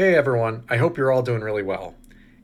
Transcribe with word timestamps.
Hey 0.00 0.14
everyone, 0.14 0.64
I 0.70 0.78
hope 0.78 0.96
you're 0.96 1.12
all 1.12 1.20
doing 1.20 1.42
really 1.42 1.62
well. 1.62 1.94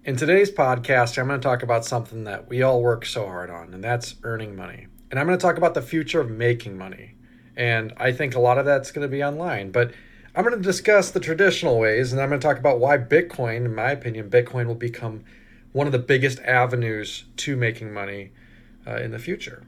In 0.04 0.14
today's 0.14 0.50
podcast, 0.50 1.16
I'm 1.16 1.26
going 1.26 1.40
to 1.40 1.42
talk 1.42 1.62
about 1.62 1.86
something 1.86 2.24
that 2.24 2.50
we 2.50 2.60
all 2.60 2.82
work 2.82 3.06
so 3.06 3.24
hard 3.24 3.48
on, 3.48 3.72
and 3.72 3.82
that's 3.82 4.16
earning 4.24 4.54
money. 4.54 4.88
And 5.10 5.18
I'm 5.18 5.24
going 5.24 5.38
to 5.38 5.42
talk 5.42 5.56
about 5.56 5.72
the 5.72 5.80
future 5.80 6.20
of 6.20 6.28
making 6.28 6.76
money. 6.76 7.14
And 7.56 7.94
I 7.96 8.12
think 8.12 8.34
a 8.34 8.40
lot 8.40 8.58
of 8.58 8.66
that's 8.66 8.90
going 8.90 9.08
to 9.08 9.10
be 9.10 9.24
online, 9.24 9.70
but 9.70 9.92
I'm 10.34 10.44
going 10.44 10.54
to 10.54 10.62
discuss 10.62 11.10
the 11.10 11.18
traditional 11.18 11.78
ways, 11.78 12.12
and 12.12 12.20
I'm 12.20 12.28
going 12.28 12.38
to 12.38 12.46
talk 12.46 12.58
about 12.58 12.78
why 12.78 12.98
Bitcoin, 12.98 13.64
in 13.64 13.74
my 13.74 13.90
opinion, 13.92 14.28
Bitcoin 14.28 14.66
will 14.66 14.74
become 14.74 15.24
one 15.72 15.86
of 15.86 15.94
the 15.94 15.98
biggest 15.98 16.38
avenues 16.40 17.24
to 17.38 17.56
making 17.56 17.90
money 17.90 18.32
uh, 18.86 18.96
in 18.96 19.12
the 19.12 19.18
future. 19.18 19.66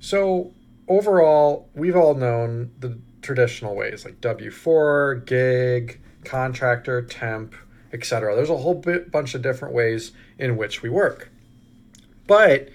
So, 0.00 0.54
overall, 0.88 1.68
we've 1.74 1.94
all 1.94 2.14
known 2.14 2.70
the 2.78 2.98
traditional 3.20 3.76
ways 3.76 4.06
like 4.06 4.22
W4, 4.22 5.26
gig, 5.26 6.00
contractor, 6.24 7.02
temp, 7.02 7.54
etc. 7.92 8.34
There's 8.34 8.50
a 8.50 8.56
whole 8.56 8.74
bit, 8.74 9.10
bunch 9.10 9.34
of 9.34 9.42
different 9.42 9.74
ways 9.74 10.12
in 10.38 10.56
which 10.56 10.82
we 10.82 10.88
work. 10.88 11.30
But, 12.26 12.68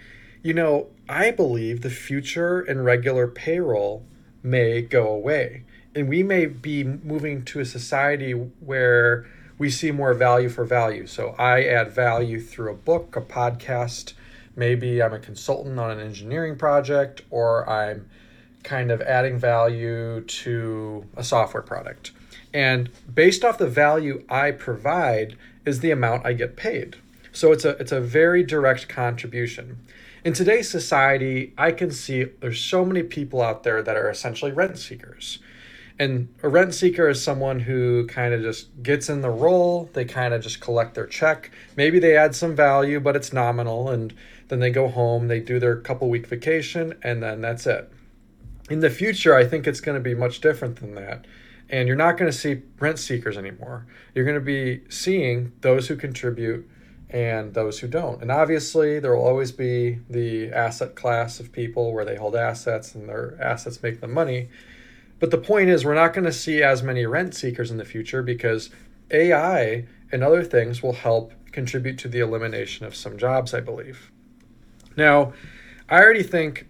you 0.44 0.53
know, 0.53 0.88
I 1.09 1.31
believe 1.31 1.81
the 1.81 1.89
future 1.89 2.62
in 2.62 2.84
regular 2.84 3.27
payroll 3.27 4.03
may 4.44 4.81
go 4.81 5.08
away. 5.08 5.63
And 5.95 6.08
we 6.08 6.22
may 6.22 6.45
be 6.45 6.84
moving 6.84 7.44
to 7.45 7.59
a 7.59 7.66
society 7.66 8.34
where 8.34 9.25
we 9.58 9.70
see 9.70 9.91
more 9.91 10.14
value 10.14 10.50
for 10.50 10.64
value. 10.64 11.08
So 11.08 11.34
I 11.39 11.64
add 11.64 11.91
value 11.91 12.39
through 12.39 12.72
a 12.72 12.75
book, 12.75 13.16
a 13.16 13.22
podcast. 13.22 14.14
Maybe 14.55 15.02
I'm 15.02 15.14
a 15.14 15.20
consultant 15.20 15.80
on 15.80 15.91
an 15.91 16.00
engineering 16.00 16.58
project, 16.58 17.22
or 17.31 17.67
I'm 17.67 18.09
kind 18.67 18.91
of 18.91 19.02
adding 19.02 19.39
value 19.39 20.21
to 20.21 21.05
a 21.16 21.23
software 21.23 21.63
product. 21.63 22.12
And 22.53 22.89
based 23.13 23.45
off 23.45 23.58
the 23.58 23.67
value 23.67 24.25
I 24.30 24.52
provide 24.52 25.38
is 25.66 25.80
the 25.80 25.91
amount 25.91 26.25
I 26.25 26.34
get 26.34 26.58
paid. 26.58 26.98
So 27.31 27.52
it's 27.53 27.64
a 27.64 27.72
it's 27.81 27.94
a 27.94 28.02
very 28.02 28.44
direct 28.44 28.89
contribution. 28.89 29.77
In 30.25 30.33
today's 30.33 30.69
society, 30.69 31.53
I 31.58 31.72
can 31.72 31.92
see 31.92 32.25
there's 32.42 32.59
so 32.59 32.83
many 32.83 33.03
people 33.03 33.42
out 33.42 33.64
there 33.64 33.81
that 33.81 33.95
are 33.95 34.09
essentially 34.09 34.52
rent 34.52 34.77
seekers. 34.77 35.39
And 35.99 36.27
a 36.44 36.49
rent 36.49 36.73
seeker 36.73 37.08
is 37.08 37.23
someone 37.23 37.61
who 37.61 38.05
kind 38.08 38.33
of 38.33 38.42
just 38.42 38.83
gets 38.83 39.09
in 39.09 39.22
the 39.22 39.30
role, 39.30 39.89
they 39.94 40.05
kind 40.05 40.33
of 40.33 40.44
just 40.44 40.59
collect 40.59 40.94
their 40.94 41.08
check. 41.08 41.52
Maybe 41.75 41.99
they 41.99 42.17
add 42.17 42.36
some 42.36 42.55
value, 42.55 42.99
but 42.99 43.16
it's 43.16 43.31
nominal 43.31 43.89
and 43.89 44.14
then 44.49 44.59
they 44.59 44.70
go 44.70 44.89
home, 44.89 45.27
they 45.27 45.39
do 45.39 45.59
their 45.59 45.77
couple 45.77 46.09
week 46.09 46.27
vacation 46.27 46.95
and 47.02 47.23
then 47.23 47.42
that's 47.42 47.66
it. 47.66 47.92
In 48.70 48.80
the 48.82 48.90
future, 48.90 49.34
I 49.36 49.46
think 49.46 49.66
it's 49.66 49.82
going 49.82 49.98
to 49.98 50.04
be 50.04 50.14
much 50.14 50.42
different 50.42 50.78
than 50.78 50.96
that 50.96 51.26
and 51.70 51.88
you're 51.88 51.98
not 51.98 52.18
going 52.18 52.32
to 52.32 52.38
see 52.38 52.62
rent 52.80 53.00
seekers 53.00 53.38
anymore. 53.38 53.86
You're 54.14 54.26
going 54.26 54.36
to 54.36 54.42
be 54.42 54.82
seeing 54.90 55.52
those 55.62 55.88
who 55.88 55.96
contribute 55.96 56.70
and 57.10 57.54
those 57.54 57.80
who 57.80 57.88
don't. 57.88 58.22
And 58.22 58.32
obviously, 58.32 59.00
there 59.00 59.16
will 59.16 59.26
always 59.26 59.52
be 59.52 60.00
the 60.10 60.52
asset 60.52 60.95
class 60.95 61.40
of 61.40 61.52
people 61.52 61.94
where 61.94 62.06
they 62.06 62.16
hold 62.16 62.36
assets 62.36 62.95
and 62.95 63.08
their 63.08 63.38
assets 63.42 63.82
make 63.84 64.02
them 64.02 64.14
money. 64.14 64.50
But 65.20 65.32
the 65.32 65.38
point 65.38 65.70
is, 65.70 65.84
we're 65.84 65.95
not 65.95 66.14
going 66.14 66.26
to 66.26 66.34
see 66.34 66.62
as 66.62 66.84
many 66.84 67.06
rent 67.06 67.34
seekers 67.34 67.72
in 67.72 67.78
the 67.78 67.86
future 67.86 68.22
because 68.22 68.70
AI 69.12 69.86
and 70.12 70.23
other 70.23 70.44
things 70.44 70.84
will 70.84 70.94
help 70.94 71.34
contribute 71.52 71.98
to 72.00 72.08
the 72.08 72.20
elimination 72.20 72.86
of 72.86 72.95
some 72.95 73.18
jobs, 73.18 73.54
I 73.54 73.62
believe. 73.62 74.12
Now, 74.95 75.34
I 75.90 76.02
already 76.02 76.23
think 76.23 76.68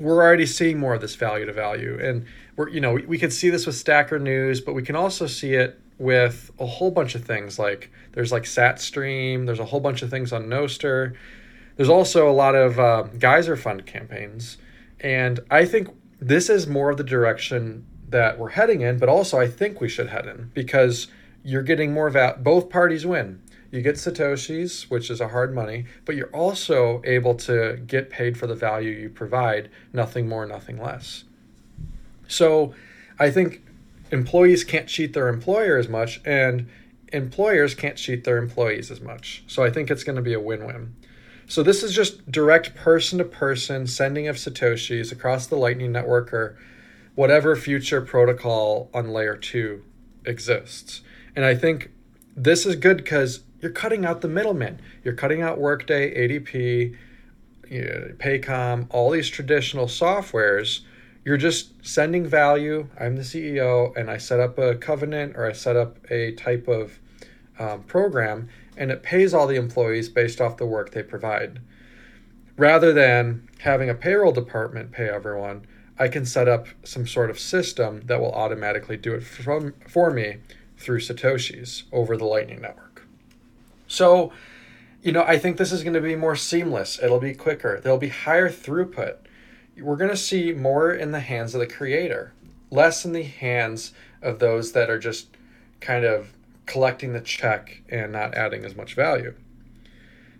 we're 0.00 0.22
already 0.22 0.46
seeing 0.46 0.80
more 0.80 0.94
of 0.94 1.00
this 1.00 1.14
value 1.14 1.44
to 1.46 1.52
value. 1.52 1.98
And 2.00 2.24
we're 2.56 2.68
you 2.70 2.80
know 2.80 2.94
we, 2.94 3.06
we 3.06 3.18
can 3.18 3.30
see 3.30 3.50
this 3.50 3.66
with 3.66 3.76
Stacker 3.76 4.18
News, 4.18 4.60
but 4.60 4.74
we 4.74 4.82
can 4.82 4.96
also 4.96 5.26
see 5.26 5.54
it 5.54 5.78
with 5.98 6.50
a 6.58 6.66
whole 6.66 6.90
bunch 6.90 7.14
of 7.14 7.24
things 7.24 7.58
like 7.58 7.92
there's 8.12 8.32
like 8.32 8.44
SatStream, 8.44 9.46
there's 9.46 9.60
a 9.60 9.66
whole 9.66 9.80
bunch 9.80 10.02
of 10.02 10.10
things 10.10 10.32
on 10.32 10.46
Nostr. 10.46 11.14
There's 11.76 11.90
also 11.90 12.28
a 12.28 12.32
lot 12.32 12.54
of 12.54 12.80
uh, 12.80 13.02
geyser 13.18 13.56
fund 13.56 13.86
campaigns, 13.86 14.58
and 15.00 15.40
I 15.50 15.64
think 15.64 15.88
this 16.18 16.50
is 16.50 16.66
more 16.66 16.90
of 16.90 16.96
the 16.96 17.04
direction 17.04 17.86
that 18.08 18.38
we're 18.38 18.50
heading 18.50 18.80
in. 18.80 18.98
But 18.98 19.08
also, 19.08 19.38
I 19.38 19.46
think 19.46 19.80
we 19.80 19.88
should 19.88 20.08
head 20.08 20.26
in 20.26 20.50
because 20.52 21.08
you're 21.44 21.62
getting 21.62 21.92
more 21.92 22.10
val. 22.10 22.36
Both 22.38 22.68
parties 22.68 23.06
win. 23.06 23.40
You 23.70 23.82
get 23.82 23.96
satoshis, 23.96 24.90
which 24.90 25.10
is 25.10 25.20
a 25.20 25.28
hard 25.28 25.54
money, 25.54 25.84
but 26.04 26.16
you're 26.16 26.34
also 26.34 27.00
able 27.04 27.34
to 27.36 27.80
get 27.86 28.10
paid 28.10 28.36
for 28.36 28.46
the 28.46 28.54
value 28.54 28.90
you 28.90 29.08
provide. 29.08 29.70
Nothing 29.92 30.28
more, 30.28 30.44
nothing 30.44 30.80
less. 30.82 31.24
So 32.26 32.74
I 33.18 33.30
think 33.30 33.62
employees 34.10 34.64
can't 34.64 34.88
cheat 34.88 35.12
their 35.12 35.28
employer 35.28 35.76
as 35.76 35.88
much, 35.88 36.20
and 36.24 36.68
employers 37.12 37.74
can't 37.74 37.96
cheat 37.96 38.24
their 38.24 38.38
employees 38.38 38.90
as 38.90 39.00
much. 39.00 39.44
So 39.46 39.62
I 39.62 39.70
think 39.70 39.90
it's 39.90 40.04
going 40.04 40.16
to 40.16 40.22
be 40.22 40.34
a 40.34 40.40
win 40.40 40.64
win. 40.64 40.94
So 41.46 41.62
this 41.62 41.82
is 41.82 41.94
just 41.94 42.30
direct 42.30 42.74
person 42.76 43.18
to 43.18 43.24
person 43.24 43.86
sending 43.86 44.28
of 44.28 44.36
Satoshis 44.36 45.10
across 45.10 45.46
the 45.46 45.56
Lightning 45.56 45.92
Network 45.92 46.32
or 46.32 46.56
whatever 47.16 47.56
future 47.56 48.00
protocol 48.00 48.88
on 48.94 49.10
layer 49.10 49.36
two 49.36 49.84
exists. 50.24 51.02
And 51.34 51.44
I 51.44 51.54
think 51.54 51.90
this 52.36 52.66
is 52.66 52.76
good 52.76 52.98
because 52.98 53.40
you're 53.60 53.72
cutting 53.72 54.04
out 54.04 54.20
the 54.20 54.28
middlemen. 54.28 54.80
You're 55.04 55.14
cutting 55.14 55.42
out 55.42 55.58
Workday, 55.58 56.28
ADP, 56.28 56.96
Paycom, 58.18 58.86
all 58.90 59.10
these 59.10 59.28
traditional 59.28 59.86
softwares 59.86 60.80
you're 61.24 61.36
just 61.36 61.72
sending 61.86 62.26
value. 62.26 62.88
I'm 62.98 63.16
the 63.16 63.22
CEO 63.22 63.94
and 63.96 64.10
I 64.10 64.16
set 64.16 64.40
up 64.40 64.58
a 64.58 64.74
covenant 64.74 65.36
or 65.36 65.46
I 65.46 65.52
set 65.52 65.76
up 65.76 65.98
a 66.10 66.32
type 66.32 66.66
of 66.66 66.98
um, 67.58 67.82
program 67.82 68.48
and 68.76 68.90
it 68.90 69.02
pays 69.02 69.34
all 69.34 69.46
the 69.46 69.56
employees 69.56 70.08
based 70.08 70.40
off 70.40 70.56
the 70.56 70.66
work 70.66 70.92
they 70.92 71.02
provide. 71.02 71.60
Rather 72.56 72.92
than 72.92 73.48
having 73.60 73.90
a 73.90 73.94
payroll 73.94 74.32
department 74.32 74.92
pay 74.92 75.08
everyone, 75.08 75.66
I 75.98 76.08
can 76.08 76.24
set 76.24 76.48
up 76.48 76.66
some 76.84 77.06
sort 77.06 77.28
of 77.28 77.38
system 77.38 78.02
that 78.06 78.20
will 78.20 78.32
automatically 78.32 78.96
do 78.96 79.12
it 79.12 79.22
from, 79.22 79.74
for 79.86 80.10
me 80.10 80.38
through 80.78 81.00
Satoshis 81.00 81.82
over 81.92 82.16
the 82.16 82.24
Lightning 82.24 82.62
Network. 82.62 82.89
So, 83.90 84.32
you 85.02 85.12
know, 85.12 85.22
I 85.22 85.38
think 85.38 85.56
this 85.56 85.72
is 85.72 85.82
going 85.82 85.94
to 85.94 86.00
be 86.00 86.16
more 86.16 86.36
seamless. 86.36 86.98
It'll 87.02 87.20
be 87.20 87.34
quicker. 87.34 87.80
There'll 87.82 87.98
be 87.98 88.08
higher 88.08 88.48
throughput 88.48 89.16
we're 89.80 89.96
going 89.96 90.10
to 90.10 90.16
see 90.16 90.52
more 90.52 90.92
in 90.92 91.10
the 91.10 91.20
hands 91.20 91.54
of 91.54 91.60
the 91.60 91.66
creator, 91.66 92.32
less 92.70 93.04
in 93.04 93.12
the 93.12 93.22
hands 93.22 93.92
of 94.22 94.38
those 94.38 94.72
that 94.72 94.90
are 94.90 94.98
just 94.98 95.28
kind 95.80 96.04
of 96.04 96.32
collecting 96.66 97.12
the 97.12 97.20
check 97.20 97.82
and 97.88 98.12
not 98.12 98.34
adding 98.34 98.64
as 98.64 98.76
much 98.76 98.94
value. 98.94 99.34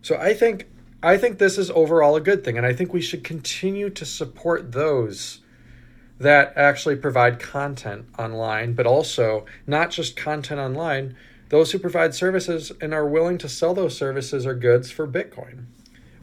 So 0.02 0.16
I 0.16 0.34
think 0.34 0.66
I 1.02 1.16
think 1.16 1.38
this 1.38 1.56
is 1.56 1.70
overall 1.70 2.14
a 2.16 2.20
good 2.20 2.44
thing 2.44 2.58
and 2.58 2.66
I 2.66 2.74
think 2.74 2.92
we 2.92 3.00
should 3.00 3.24
continue 3.24 3.88
to 3.90 4.04
support 4.04 4.72
those 4.72 5.40
that 6.18 6.52
actually 6.56 6.96
provide 6.96 7.38
content 7.38 8.06
online, 8.18 8.74
but 8.74 8.86
also 8.86 9.46
not 9.66 9.90
just 9.90 10.16
content 10.16 10.60
online, 10.60 11.16
those 11.50 11.72
who 11.72 11.78
provide 11.78 12.14
services 12.14 12.72
and 12.80 12.94
are 12.94 13.06
willing 13.06 13.38
to 13.38 13.48
sell 13.48 13.74
those 13.74 13.96
services 13.96 14.46
or 14.46 14.54
goods 14.54 14.90
for 14.90 15.06
Bitcoin. 15.06 15.66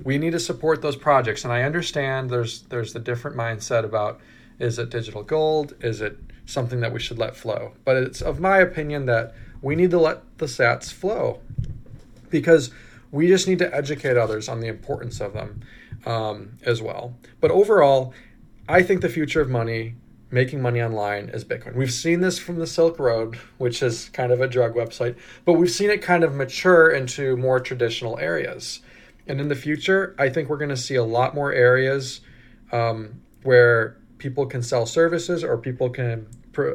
We 0.03 0.17
need 0.17 0.31
to 0.31 0.39
support 0.39 0.81
those 0.81 0.95
projects 0.95 1.43
and 1.43 1.53
i 1.53 1.63
understand 1.63 2.29
there's 2.29 2.61
there's 2.63 2.93
the 2.93 2.99
different 2.99 3.37
mindset 3.37 3.83
about 3.83 4.19
is 4.59 4.79
it 4.79 4.89
digital 4.89 5.21
gold? 5.21 5.75
Is 5.81 6.01
it 6.01 6.17
something 6.47 6.79
that 6.79 6.91
we 6.91 6.99
should 6.99 7.19
let 7.19 7.35
flow? 7.35 7.73
But 7.85 7.97
it's 7.97 8.21
of 8.21 8.39
my 8.39 8.57
opinion 8.57 9.05
that 9.05 9.35
we 9.61 9.75
need 9.75 9.91
to 9.91 9.99
let 9.99 10.37
the 10.39 10.47
sats 10.47 10.91
flow 10.91 11.39
because 12.31 12.71
we 13.11 13.27
just 13.27 13.47
need 13.47 13.59
to 13.59 13.75
educate 13.75 14.17
others 14.17 14.49
on 14.49 14.59
the 14.59 14.67
importance 14.67 15.21
of 15.21 15.33
them 15.33 15.61
um, 16.05 16.57
as 16.63 16.81
well. 16.81 17.15
But 17.39 17.51
overall 17.51 18.13
i 18.69 18.83
think 18.83 19.01
the 19.01 19.09
future 19.09 19.41
of 19.41 19.49
money 19.49 19.95
making 20.29 20.61
money 20.61 20.81
online 20.81 21.29
is 21.29 21.45
bitcoin 21.45 21.75
we've 21.75 21.93
seen 21.93 22.21
this 22.21 22.37
from 22.37 22.59
the 22.59 22.67
silk 22.67 22.99
road 22.99 23.35
which 23.57 23.81
is 23.81 24.09
kind 24.09 24.31
of 24.31 24.41
a 24.41 24.47
drug 24.47 24.73
website 24.75 25.15
but 25.45 25.53
we've 25.53 25.71
seen 25.71 25.89
it 25.89 26.01
kind 26.01 26.23
of 26.23 26.35
mature 26.35 26.89
into 26.89 27.37
more 27.37 27.59
traditional 27.59 28.17
areas 28.19 28.81
and 29.27 29.41
in 29.41 29.49
the 29.49 29.55
future, 29.55 30.15
I 30.17 30.29
think 30.29 30.49
we're 30.49 30.57
going 30.57 30.69
to 30.69 30.77
see 30.77 30.95
a 30.95 31.03
lot 31.03 31.35
more 31.35 31.51
areas 31.51 32.21
um, 32.71 33.21
where 33.43 33.97
people 34.17 34.45
can 34.45 34.63
sell 34.63 34.85
services 34.85 35.43
or 35.43 35.57
people 35.57 35.89
can 35.89 36.27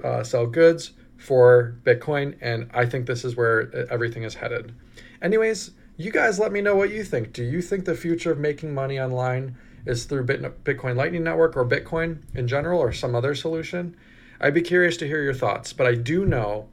uh, 0.04 0.22
sell 0.22 0.46
goods 0.46 0.92
for 1.16 1.76
Bitcoin. 1.84 2.36
And 2.40 2.70
I 2.74 2.86
think 2.86 3.06
this 3.06 3.24
is 3.24 3.36
where 3.36 3.74
everything 3.90 4.22
is 4.22 4.34
headed. 4.34 4.74
Anyways, 5.22 5.72
you 5.96 6.10
guys 6.10 6.38
let 6.38 6.52
me 6.52 6.60
know 6.60 6.76
what 6.76 6.90
you 6.90 7.04
think. 7.04 7.32
Do 7.32 7.42
you 7.42 7.62
think 7.62 7.84
the 7.84 7.94
future 7.94 8.32
of 8.32 8.38
making 8.38 8.74
money 8.74 9.00
online 9.00 9.56
is 9.86 10.04
through 10.04 10.26
Bitcoin 10.26 10.96
Lightning 10.96 11.24
Network 11.24 11.56
or 11.56 11.64
Bitcoin 11.64 12.22
in 12.34 12.48
general 12.48 12.80
or 12.80 12.92
some 12.92 13.14
other 13.14 13.34
solution? 13.34 13.96
I'd 14.40 14.54
be 14.54 14.62
curious 14.62 14.96
to 14.98 15.06
hear 15.06 15.22
your 15.22 15.34
thoughts. 15.34 15.72
But 15.72 15.86
I 15.86 15.94
do 15.94 16.24
know 16.24 16.68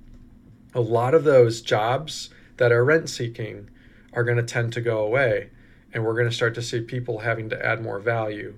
a 0.74 0.82
lot 0.82 1.14
of 1.14 1.24
those 1.24 1.62
jobs 1.62 2.30
that 2.58 2.72
are 2.72 2.84
rent 2.84 3.10
seeking 3.10 3.70
are 4.14 4.24
going 4.24 4.38
to 4.38 4.44
tend 4.44 4.74
to 4.74 4.82
go 4.82 5.00
away 5.00 5.50
and 5.94 6.06
we're 6.06 6.14
going 6.14 6.30
to 6.30 6.36
start 6.36 6.56
to 6.56 6.62
see 6.62 6.82
people 6.82 7.20
having 7.20 7.50
to 7.50 7.66
add 7.66 7.82
more 7.82 8.00
value 8.00 8.56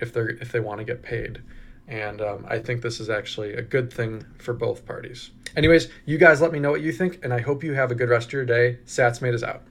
if 0.00 0.12
they're 0.12 0.30
if 0.30 0.52
they 0.52 0.60
want 0.60 0.78
to 0.78 0.84
get 0.84 1.02
paid. 1.02 1.42
And 1.88 2.20
um, 2.20 2.46
I 2.48 2.58
think 2.58 2.82
this 2.82 3.00
is 3.00 3.10
actually 3.10 3.54
a 3.54 3.62
good 3.62 3.92
thing 3.92 4.24
for 4.38 4.54
both 4.54 4.86
parties. 4.86 5.30
Anyways, 5.56 5.88
you 6.06 6.16
guys 6.16 6.40
let 6.40 6.52
me 6.52 6.58
know 6.58 6.70
what 6.70 6.80
you 6.80 6.92
think, 6.92 7.22
and 7.22 7.34
I 7.34 7.40
hope 7.40 7.62
you 7.62 7.74
have 7.74 7.90
a 7.90 7.94
good 7.94 8.08
rest 8.08 8.28
of 8.28 8.32
your 8.32 8.44
day. 8.44 8.78
Satsmate 8.86 9.34
is 9.34 9.42
out. 9.42 9.62